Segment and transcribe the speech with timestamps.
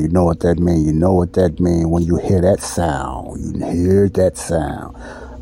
[0.00, 0.86] you know what that means.
[0.86, 3.60] You know what that means when you hear that sound.
[3.60, 4.96] You hear that sound.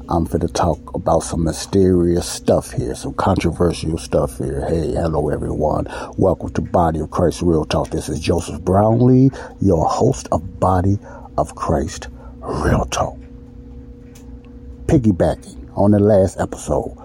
[0.08, 4.66] I'm going to talk about some mysterious stuff here, some controversial stuff here.
[4.66, 5.86] Hey, hello everyone.
[6.16, 7.90] Welcome to Body of Christ Real Talk.
[7.90, 9.30] This is Joseph Brownlee,
[9.60, 10.98] your host of Body
[11.36, 12.08] of Christ
[12.40, 13.16] Real Talk.
[14.86, 16.96] Piggybacking on the last episode,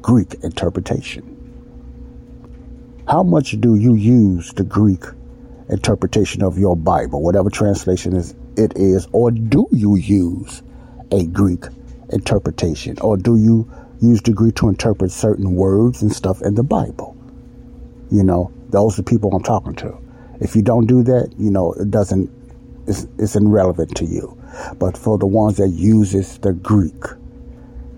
[0.00, 1.30] Greek interpretation.
[3.06, 5.04] How much do you use the Greek
[5.68, 10.62] interpretation of your Bible, whatever translation is it is, or do you use
[11.10, 11.64] a Greek
[12.10, 13.70] interpretation, or do you
[14.00, 17.16] use the Greek to interpret certain words and stuff in the Bible?
[18.10, 19.96] You know, those are the people I'm talking to.
[20.40, 22.30] If you don't do that, you know, it doesn't,
[22.86, 24.38] it's, it's irrelevant to you.
[24.78, 27.02] But for the ones that uses the Greek,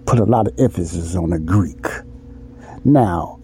[0.07, 1.87] put a lot of emphasis on the Greek.
[2.85, 3.41] Now,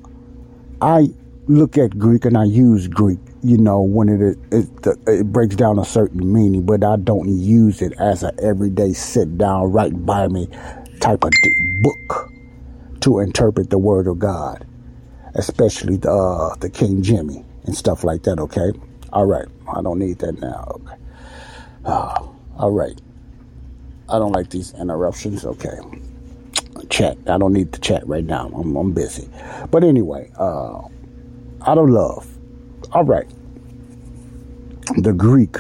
[0.80, 1.08] I
[1.48, 4.68] look at Greek and I use Greek, you know, when it it,
[5.06, 9.38] it breaks down a certain meaning, but I don't use it as an everyday sit
[9.38, 10.48] down, right by me
[11.00, 11.32] type of
[11.82, 12.30] book
[13.00, 14.66] to interpret the Word of God,
[15.34, 18.38] especially the uh, the King Jimmy and stuff like that.
[18.38, 18.72] Okay,
[19.12, 20.64] all right, I don't need that now.
[20.76, 20.96] Okay,
[21.84, 23.00] uh, all right,
[24.08, 25.44] I don't like these interruptions.
[25.44, 25.78] Okay.
[26.90, 27.16] Chat.
[27.26, 28.50] I don't need to chat right now.
[28.54, 29.28] I'm, I'm busy.
[29.70, 30.82] But anyway, uh,
[31.66, 32.26] out of love.
[32.92, 33.26] All right.
[34.96, 35.56] The Greek.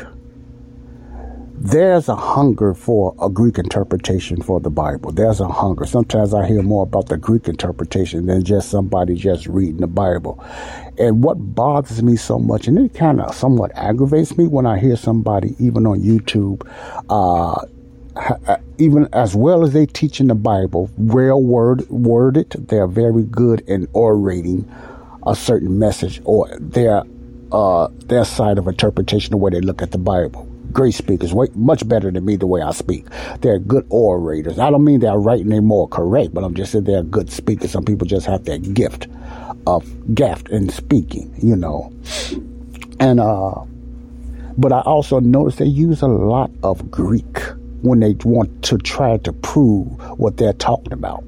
[1.64, 5.12] There's a hunger for a Greek interpretation for the Bible.
[5.12, 5.86] There's a hunger.
[5.86, 10.44] Sometimes I hear more about the Greek interpretation than just somebody just reading the Bible.
[10.98, 14.80] And what bothers me so much, and it kind of somewhat aggravates me when I
[14.80, 16.66] hear somebody, even on YouTube,
[17.08, 17.64] uh,
[18.78, 23.60] even as well as they teach in the Bible, well word, worded, they're very good
[23.68, 24.68] in orating
[25.26, 27.02] a certain message or their
[27.52, 30.48] uh, their side of interpretation the way they look at the Bible.
[30.72, 33.04] Great speakers, way, much better than me the way I speak.
[33.42, 34.58] They're good orators.
[34.58, 37.30] I don't mean they're right and they're more correct, but I'm just saying they're good
[37.30, 37.70] speakers.
[37.70, 39.06] Some people just have that gift
[39.66, 41.92] of gift in speaking, you know.
[42.98, 43.54] And uh,
[44.56, 47.38] but I also notice they use a lot of Greek
[47.82, 49.88] when they want to try to prove
[50.18, 51.24] what they're talking about.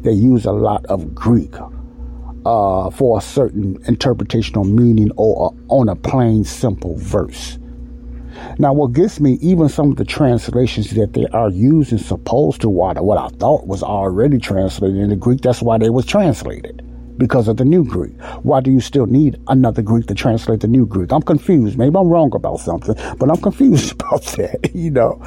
[0.00, 1.52] They use a lot of Greek
[2.46, 7.58] uh, for a certain interpretational meaning or on a plain, simple verse.
[8.58, 12.68] Now, what gets me, even some of the translations that they are using, supposed to
[12.70, 16.82] what, what I thought was already translated into Greek, that's why they was translated
[17.20, 18.18] because of the new Greek.
[18.42, 21.12] Why do you still need another Greek to translate the new Greek?
[21.12, 21.78] I'm confused.
[21.78, 24.70] Maybe I'm wrong about something, but I'm confused about that.
[24.74, 25.20] you know,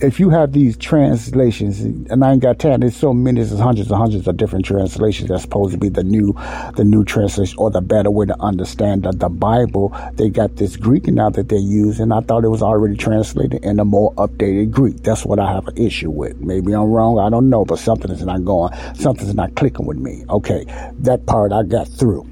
[0.00, 3.90] if you have these translations, and I ain't got time, there's so many, there's hundreds
[3.90, 6.34] and hundreds of different translations that's supposed to be the new,
[6.76, 9.96] the new translation or the better way to understand the, the Bible.
[10.14, 13.64] They got this Greek now that they use, and I thought it was already translated
[13.64, 15.04] in a more updated Greek.
[15.04, 16.38] That's what I have an issue with.
[16.40, 17.20] Maybe I'm wrong.
[17.20, 20.24] I don't know, but something is not going, something's not clicking with me.
[20.28, 20.64] Okay.
[20.98, 22.26] That part part I got through.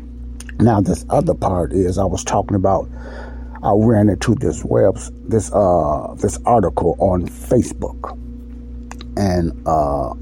[0.61, 2.89] Now this other part is I was talking about
[3.63, 4.97] I ran into this web
[5.29, 8.19] this uh this article on Facebook
[9.19, 10.15] and uh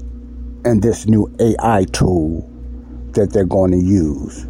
[0.65, 2.49] and this new AI tool
[3.13, 4.47] that they're going to use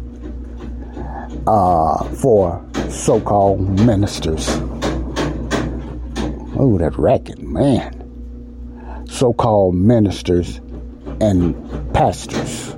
[1.46, 4.48] uh for so-called ministers.
[6.58, 9.06] Oh, that racket, man.
[9.08, 10.60] So-called ministers
[11.20, 11.54] and
[11.94, 12.74] pastors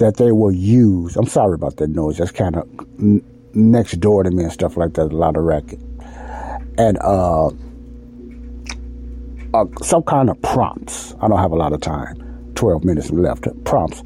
[0.00, 1.16] that they will use.
[1.16, 2.18] I'm sorry about that noise.
[2.18, 2.68] That's kind of
[2.98, 3.22] n-
[3.54, 5.12] next door to me and stuff like that.
[5.12, 5.78] A lot of racket
[6.78, 7.48] and uh,
[9.52, 11.14] uh, some kind of prompts.
[11.20, 12.52] I don't have a lot of time.
[12.54, 13.46] Twelve minutes left.
[13.64, 14.02] Prompts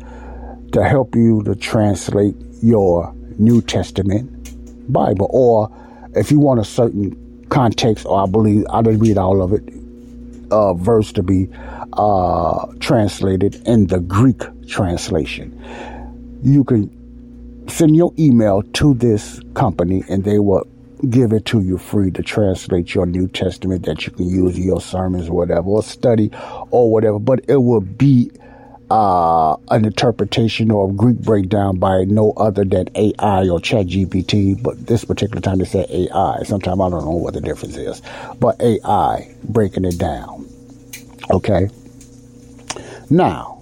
[0.73, 5.71] to help you to translate your New Testament Bible, or
[6.15, 9.63] if you want a certain context, or I believe I didn't read all of it,
[10.51, 11.49] uh, verse to be
[11.93, 15.61] uh, translated in the Greek translation.
[16.43, 16.91] You can
[17.69, 20.67] send your email to this company and they will
[21.11, 24.63] give it to you free to translate your New Testament that you can use in
[24.63, 26.31] your sermons or whatever, or study
[26.71, 27.19] or whatever.
[27.19, 28.31] But it will be
[28.91, 34.63] uh, an interpretation or a Greek breakdown by no other than AI or ChatGPT.
[34.63, 36.43] But this particular time they said AI.
[36.45, 38.03] Sometimes I don't know what the difference is,
[38.41, 40.49] but AI breaking it down.
[41.31, 41.69] Okay.
[43.11, 43.54] Now,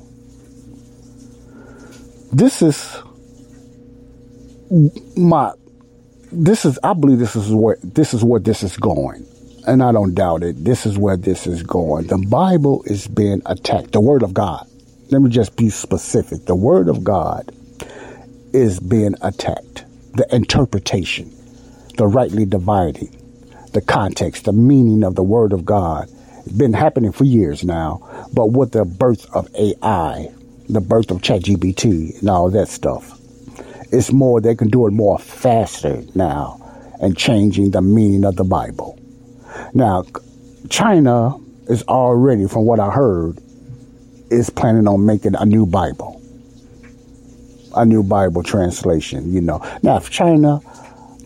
[2.33, 2.99] this is
[5.17, 5.53] my
[6.33, 9.27] this is I believe this is where this is where this is going.
[9.67, 10.65] And I don't doubt it.
[10.65, 12.09] This is where this is going.
[12.09, 13.93] The Bible is being attacked.
[13.93, 14.67] The Word of God.
[15.11, 16.47] Let me just be specific.
[16.47, 17.51] The Word of God
[18.53, 19.85] is being attacked.
[20.15, 21.33] The interpretation,
[21.97, 23.17] the rightly dividing,
[23.73, 26.09] the context, the meaning of the Word of God.
[26.41, 28.29] It's been happening for years now.
[28.35, 30.29] But with the birth of AI,
[30.69, 33.19] the birth of ChatGPT and all that stuff,
[33.93, 36.59] it's more, they can do it more faster now
[37.01, 38.99] and changing the meaning of the Bible.
[39.75, 40.05] Now,
[40.71, 41.37] China
[41.69, 43.39] is already, from what I heard,
[44.31, 46.21] is planning on making a new Bible.
[47.75, 49.65] A new Bible translation, you know.
[49.83, 50.61] Now, if China,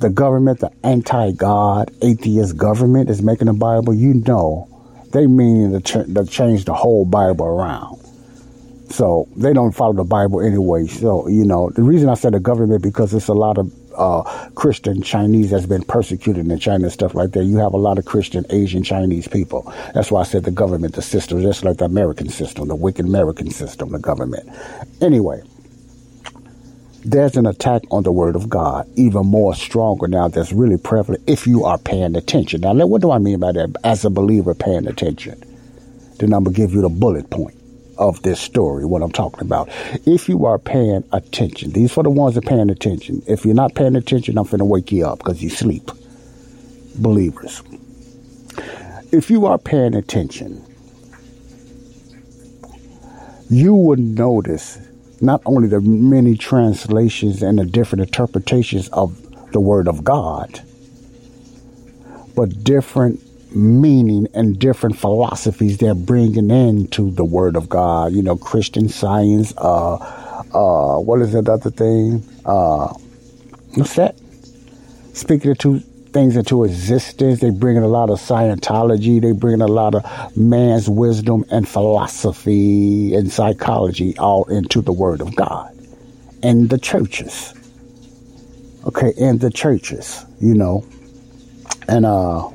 [0.00, 4.68] the government, the anti God, atheist government is making a Bible, you know,
[5.12, 8.00] they mean to, ch- to change the whole Bible around.
[8.90, 10.86] So they don't follow the Bible anyway.
[10.86, 14.22] So, you know, the reason I said the government because it's a lot of uh,
[14.54, 17.44] Christian Chinese that's been persecuted in China and stuff like that.
[17.44, 19.72] You have a lot of Christian Asian Chinese people.
[19.94, 23.06] That's why I said the government, the system, just like the American system, the wicked
[23.06, 24.48] American system, the government.
[25.00, 25.42] Anyway,
[27.04, 31.22] there's an attack on the word of God, even more stronger now that's really prevalent
[31.26, 32.60] if you are paying attention.
[32.60, 33.74] Now, what do I mean by that?
[33.84, 35.42] As a believer paying attention.
[36.18, 37.55] Then I'm going to give you the bullet point
[37.98, 39.68] of this story, what I'm talking about.
[40.06, 43.22] If you are paying attention, these for the ones that are paying attention.
[43.26, 45.90] If you're not paying attention, I'm finna wake you up because you sleep.
[46.96, 47.62] Believers.
[49.12, 50.64] If you are paying attention,
[53.48, 54.78] you would notice
[55.20, 60.60] not only the many translations and the different interpretations of the Word of God,
[62.34, 63.20] but different
[63.50, 68.12] meaning and different philosophies they're bringing into the Word of God.
[68.12, 69.54] You know, Christian Science.
[69.56, 69.94] Uh,
[70.54, 72.22] uh, what is that other thing?
[72.44, 72.88] Uh,
[73.74, 74.16] what's that?
[75.12, 75.82] Speaking of two
[76.16, 77.40] things into existence.
[77.40, 79.20] They bring in a lot of Scientology.
[79.20, 84.92] They bring in a lot of man's wisdom and philosophy and psychology all into the
[84.92, 85.76] Word of God
[86.42, 87.52] and the churches.
[88.86, 90.86] Okay, and the churches, you know,
[91.86, 92.48] and uh,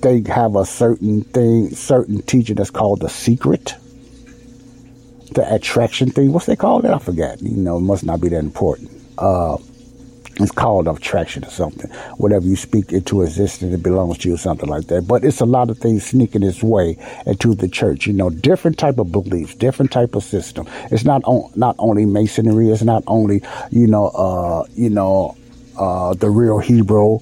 [0.00, 3.74] they have a certain thing, certain teaching that's called the secret,
[5.32, 6.32] the attraction thing.
[6.32, 6.90] What's they call it?
[6.90, 7.42] I forget.
[7.42, 8.90] You know, it must not be that important.
[9.18, 9.58] Uh,
[10.40, 11.90] it's called attraction or something.
[12.18, 15.08] Whatever you speak into existence, it belongs to you, something like that.
[15.08, 16.96] But it's a lot of things sneaking its way
[17.26, 18.06] into the church.
[18.06, 20.68] You know, different type of beliefs, different type of system.
[20.92, 22.70] It's not on, not only masonry.
[22.70, 23.42] It's not only
[23.72, 25.36] you know, uh, you know,
[25.76, 27.18] uh, the real Hebrew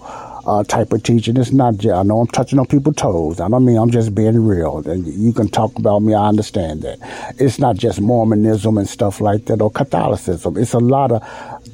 [0.46, 1.36] uh, type of teaching.
[1.36, 3.40] It's not I know I'm touching on people's toes.
[3.40, 4.78] I don't mean I'm just being real.
[4.88, 6.98] And you can talk about me, I understand that.
[7.38, 10.56] It's not just Mormonism and stuff like that or Catholicism.
[10.56, 11.22] It's a lot of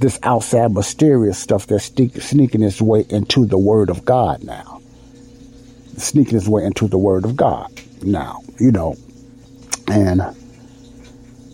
[0.00, 4.80] this outside mysterious stuff that's sneaking its way into the Word of God now.
[5.98, 7.70] Sneaking its way into the Word of God
[8.02, 8.96] now, you know.
[9.88, 10.22] And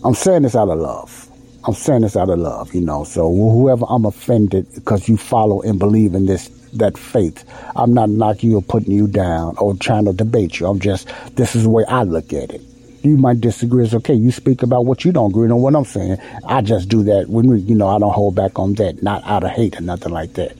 [0.05, 1.25] I'm saying this out of love.
[1.65, 3.03] I'm saying this out of love, you know.
[3.03, 7.43] So whoever I'm offended because you follow and believe in this that faith.
[7.75, 10.67] I'm not knocking you or putting you down or trying to debate you.
[10.67, 12.61] I'm just, this is the way I look at it.
[13.03, 13.85] You might disagree.
[13.85, 14.13] It's okay.
[14.13, 16.17] You speak about what you don't agree on what I'm saying.
[16.45, 19.23] I just do that when we, you know, I don't hold back on that, not
[19.25, 20.57] out of hate or nothing like that.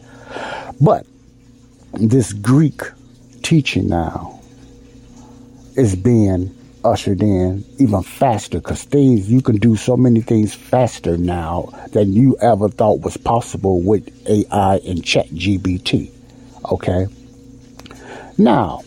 [0.79, 1.05] But
[1.93, 2.81] this Greek
[3.43, 4.39] teaching now
[5.75, 11.17] is being ushered in even faster because things you can do so many things faster
[11.17, 16.11] now than you ever thought was possible with AI and Chat GBT.
[16.71, 17.07] Okay.
[18.37, 18.81] Now,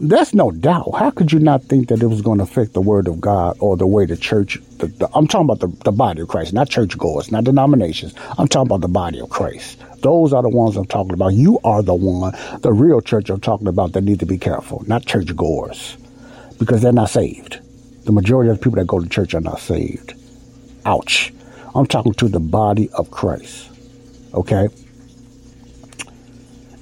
[0.00, 0.94] there's no doubt.
[0.96, 3.56] How could you not think that it was going to affect the Word of God
[3.58, 4.58] or the way the church?
[4.78, 8.14] The, the, I'm talking about the, the body of Christ, not churchgoers, not denominations.
[8.38, 9.82] I'm talking about the body of Christ.
[10.02, 11.32] Those are the ones I'm talking about.
[11.32, 14.84] You are the one, the real church I'm talking about that need to be careful,
[14.86, 15.96] not churchgoers
[16.58, 17.60] because they're not saved.
[18.04, 20.14] The majority of the people that go to church are not saved.
[20.84, 21.32] Ouch.
[21.74, 23.70] I'm talking to the body of Christ.
[24.34, 24.68] Okay?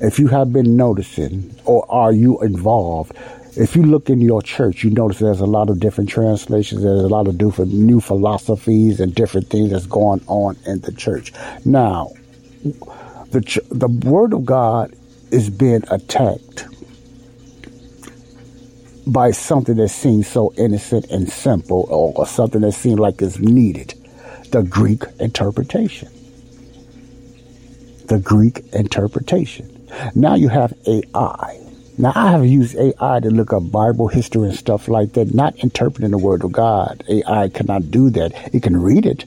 [0.00, 3.12] If you have been noticing or are you involved
[3.56, 6.82] If you look in your church, you notice there's a lot of different translations.
[6.82, 10.92] There's a lot of different new philosophies and different things that's going on in the
[10.92, 11.32] church.
[11.64, 12.10] Now,
[12.62, 14.94] the the Word of God
[15.30, 16.66] is being attacked
[19.06, 23.38] by something that seems so innocent and simple, or, or something that seems like it's
[23.38, 23.94] needed.
[24.50, 26.08] The Greek interpretation.
[28.06, 29.88] The Greek interpretation.
[30.14, 31.66] Now you have AI
[31.98, 35.56] now, I have used AI to look up Bible history and stuff like that, not
[35.56, 37.02] interpreting the Word of God.
[37.08, 38.54] AI cannot do that.
[38.54, 39.24] It can read it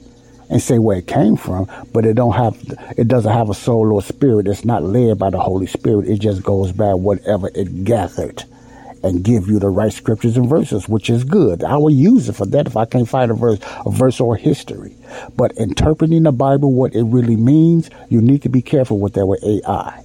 [0.48, 2.56] and say where it came from, but it don't have,
[2.96, 4.46] it doesn't have a soul or spirit.
[4.46, 6.08] It's not led by the Holy Spirit.
[6.08, 8.44] It just goes by whatever it gathered
[9.02, 11.64] and give you the right scriptures and verses, which is good.
[11.64, 14.36] I will use it for that if I can't find a verse, a verse or
[14.36, 14.96] history.
[15.36, 19.26] But interpreting the Bible, what it really means, you need to be careful with that
[19.26, 20.04] with AI.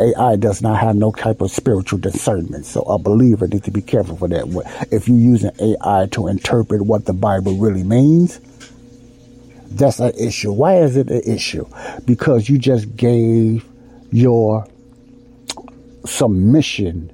[0.00, 2.66] AI does not have no type of spiritual discernment.
[2.66, 4.86] So a believer needs to be careful for that.
[4.92, 8.40] If you're using AI to interpret what the Bible really means,
[9.70, 10.52] that's an issue.
[10.52, 11.66] Why is it an issue?
[12.04, 13.64] Because you just gave
[14.12, 14.66] your
[16.04, 17.12] submission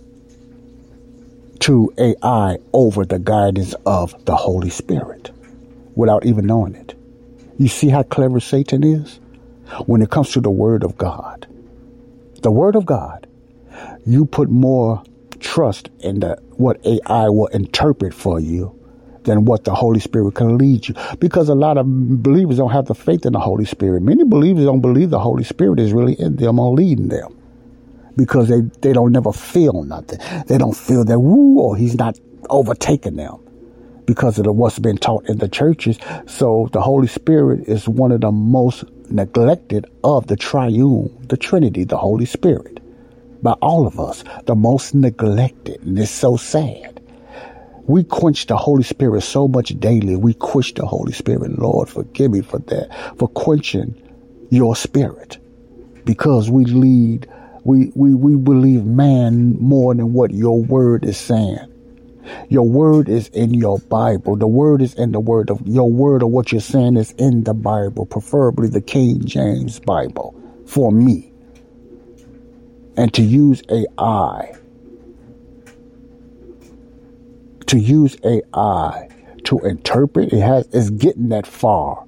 [1.65, 5.31] to AI over the guidance of the Holy Spirit
[5.95, 6.95] without even knowing it.
[7.57, 9.19] You see how clever Satan is?
[9.87, 11.47] When it comes to the Word of God,
[12.43, 13.27] the Word of God,
[14.05, 15.03] you put more
[15.41, 18.79] trust in the, what AI will interpret for you
[19.23, 20.95] than what the Holy Spirit can lead you.
[21.19, 21.87] Because a lot of
[22.23, 24.03] believers don't have the faith in the Holy Spirit.
[24.03, 27.35] Many believers don't believe the Holy Spirit is really in them or leading them.
[28.17, 30.21] Because they, they don't never feel nothing.
[30.47, 32.19] They don't feel that, woo, or oh, he's not
[32.49, 33.39] overtaking them
[34.07, 35.99] because of the, what's been taught in the churches.
[36.27, 41.85] So the Holy Spirit is one of the most neglected of the triune, the Trinity,
[41.85, 42.81] the Holy Spirit,
[43.43, 45.83] by all of us, the most neglected.
[45.83, 47.01] And it's so sad.
[47.87, 50.17] We quench the Holy Spirit so much daily.
[50.17, 51.59] We quench the Holy Spirit.
[51.59, 54.01] Lord, forgive me for that, for quenching
[54.51, 55.39] your spirit.
[56.05, 57.29] Because we lead,
[57.65, 61.59] we, we, we believe man more than what your word is saying.
[62.49, 64.37] Your word is in your Bible.
[64.37, 67.45] The word is in the word of your word of what you're saying is in
[67.45, 70.35] the Bible, preferably the King James Bible
[70.67, 71.33] for me.
[72.97, 74.55] And to use AI,
[77.67, 79.09] to use AI
[79.45, 82.05] to interpret, it has, is getting that far.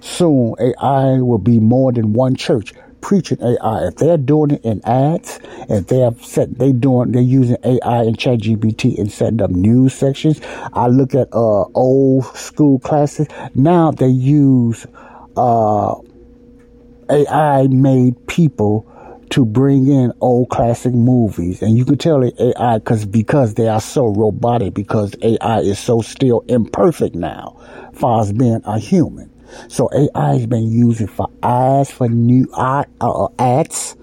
[0.00, 2.72] Soon AI will be more than one church
[3.04, 3.86] preaching AI.
[3.86, 8.02] If they're doing it in ads, if they have set, they doing, they're using AI
[8.02, 10.40] and ChatGPT and setting up news sections.
[10.72, 13.28] I look at uh, old school classes.
[13.54, 14.86] Now they use
[15.36, 15.96] uh,
[17.10, 18.90] AI made people
[19.30, 23.68] to bring in old classic movies, and you can tell it AI because because they
[23.68, 24.72] are so robotic.
[24.72, 27.60] Because AI is so still imperfect now,
[27.92, 29.33] far as being a human.
[29.68, 33.96] So AI has been used for ads, for new uh, uh, ads.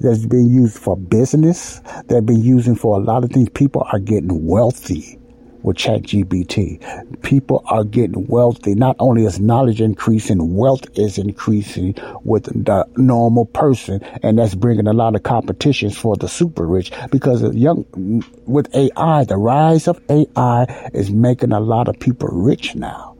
[0.00, 1.80] That's been used for business.
[2.06, 3.48] They've been using for a lot of things.
[3.50, 5.18] People are getting wealthy
[5.62, 7.22] with ChatGPT.
[7.22, 8.74] People are getting wealthy.
[8.74, 14.86] Not only is knowledge increasing, wealth is increasing with the normal person, and that's bringing
[14.86, 16.92] a lot of competitions for the super rich.
[17.10, 22.74] Because young with AI, the rise of AI is making a lot of people rich
[22.76, 23.13] now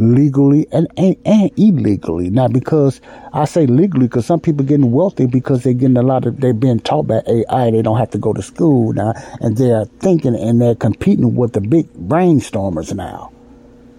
[0.00, 2.30] legally and, and, and illegally.
[2.30, 3.00] Now, because
[3.32, 6.54] I say legally, because some people getting wealthy because they're getting a lot of, they're
[6.54, 7.70] being taught by AI.
[7.70, 11.52] They don't have to go to school now, and they're thinking and they're competing with
[11.52, 13.32] the big brainstormers now.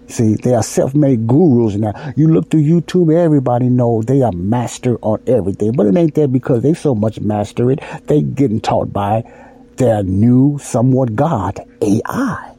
[0.08, 2.12] See, they are self-made gurus now.
[2.16, 5.72] You look through YouTube, everybody know they are master on everything.
[5.72, 7.80] But it ain't that because they so much master it.
[8.08, 9.22] They getting taught by
[9.76, 12.54] their new, somewhat God, AI.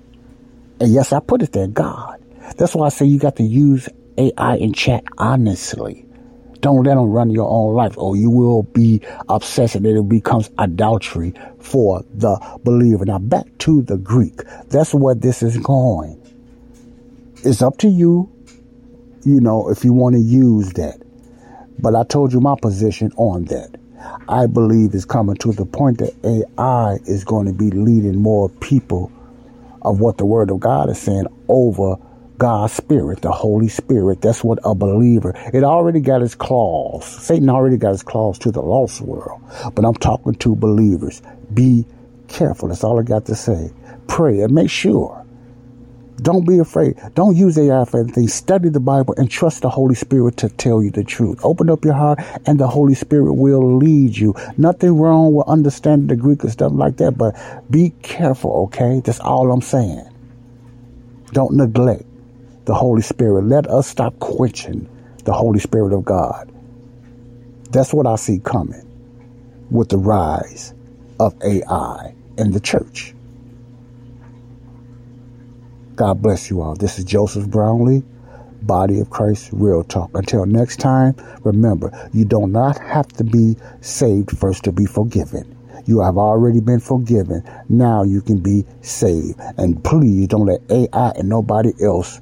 [0.80, 2.23] And yes, I put it there, God.
[2.58, 6.06] That's why I say you got to use AI and chat honestly.
[6.60, 10.50] Don't let them run your own life, or you will be obsessed and it becomes
[10.58, 13.04] adultery for the believer.
[13.06, 14.42] Now, back to the Greek.
[14.70, 16.22] That's where this is going.
[17.44, 18.32] It's up to you,
[19.26, 21.02] you know, if you want to use that.
[21.80, 23.76] But I told you my position on that.
[24.30, 28.48] I believe it's coming to the point that AI is going to be leading more
[28.50, 29.12] people
[29.82, 31.98] of what the Word of God is saying over
[32.44, 34.22] God's Spirit, the Holy Spirit.
[34.22, 35.34] That's what a believer.
[35.54, 37.06] It already got its claws.
[37.06, 39.42] Satan already got his claws to the lost world.
[39.76, 41.22] But I'm talking to believers.
[41.54, 41.86] Be
[42.28, 42.70] careful.
[42.70, 43.72] That's all I got to say.
[44.08, 45.20] Pray and make sure
[46.22, 46.98] Don't be afraid.
[47.16, 48.28] Don't use AI for anything.
[48.28, 51.40] Study the Bible and trust the Holy Spirit to tell you the truth.
[51.46, 54.36] Open up your heart and the Holy Spirit will lead you.
[54.58, 57.36] Nothing wrong with understanding the Greek and stuff like that, but
[57.72, 59.02] be careful, okay?
[59.06, 60.08] That's all I'm saying.
[61.34, 62.06] Don't neglect
[62.66, 63.46] the Holy Spirit.
[63.46, 64.88] Let us stop quenching
[65.26, 66.52] the Holy Spirit of God.
[67.72, 68.82] That's what I see coming
[69.72, 70.74] with the rise
[71.20, 73.14] of AI in the church.
[75.96, 76.76] God bless you all.
[76.76, 78.04] This is Joseph Brownlee,
[78.64, 80.10] Body of Christ Real Talk.
[80.16, 85.56] Until next time, remember, you do not have to be saved first to be forgiven.
[85.86, 87.44] You have already been forgiven.
[87.70, 89.40] Now you can be saved.
[89.58, 92.22] And please don't let AI and nobody else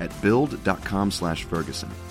[0.00, 2.07] at build.com/ferguson.